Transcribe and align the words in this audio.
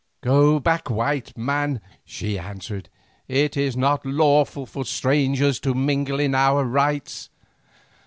"Go 0.21 0.59
back, 0.59 0.89
white 0.89 1.37
man," 1.37 1.79
she 2.03 2.39
answered; 2.39 2.89
"it 3.27 3.55
is 3.55 3.77
not 3.77 4.03
lawful 4.03 4.65
for 4.65 4.83
strangers 4.83 5.59
to 5.59 5.75
mingle 5.75 6.19
in 6.19 6.33
our 6.33 6.63
rites." 6.65 7.29